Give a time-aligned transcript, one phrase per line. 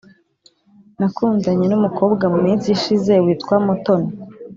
[0.99, 4.09] Nakundanye numukobwa muminsi ishize witwa mutoni